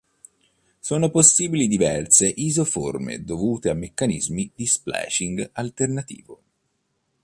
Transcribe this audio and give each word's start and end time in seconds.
Sono 0.79 1.11
possibili 1.11 1.67
diverse 1.67 2.25
isoforme 2.27 3.23
dovute 3.23 3.69
a 3.69 3.75
meccanismi 3.75 4.51
di 4.55 4.65
splicing 4.65 5.47
alternativo. 5.53 6.41